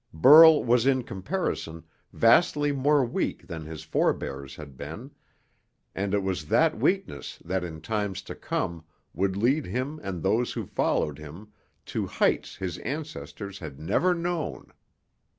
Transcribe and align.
Burl 0.15 0.63
was 0.63 0.87
in 0.87 1.03
comparison 1.03 1.83
vastly 2.11 2.71
more 2.71 3.05
weak 3.05 3.45
than 3.45 3.65
his 3.67 3.83
forebears 3.83 4.55
had 4.55 4.75
been, 4.75 5.11
and 5.93 6.15
it 6.15 6.23
was 6.23 6.47
that 6.47 6.75
weakness 6.79 7.37
that 7.45 7.63
in 7.63 7.81
times 7.81 8.23
to 8.23 8.33
come 8.33 8.83
would 9.13 9.37
lead 9.37 9.67
him 9.67 9.99
and 10.01 10.23
those 10.23 10.53
who 10.53 10.65
followed 10.65 11.19
him 11.19 11.49
to 11.85 12.07
heights 12.07 12.55
his 12.55 12.79
ancestors 12.79 13.59
had 13.59 13.79
never 13.79 14.15
known. 14.15 14.73